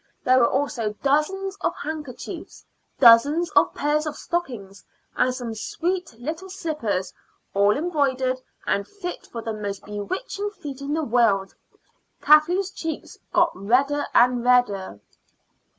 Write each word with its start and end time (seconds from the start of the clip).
There 0.23 0.39
were 0.39 0.49
also 0.49 0.93
dozens 1.03 1.57
of 1.57 1.75
handkerchiefs, 1.75 2.65
dozens 2.99 3.51
of 3.51 3.75
pairs 3.75 4.07
of 4.07 4.15
stockings, 4.15 4.83
and 5.15 5.31
some 5.31 5.53
sweet 5.53 6.15
little 6.19 6.49
slippers 6.49 7.13
all 7.53 7.77
embroidered 7.77 8.41
and 8.65 8.87
fit 8.87 9.27
for 9.27 9.43
the 9.43 9.53
most 9.53 9.85
bewitching 9.85 10.49
feet 10.59 10.81
in 10.81 10.95
the 10.95 11.03
world. 11.03 11.53
Kathleen's 12.19 12.71
cheeks 12.71 13.19
got 13.31 13.55
redder 13.55 14.07
and 14.15 14.43
redder. 14.43 15.01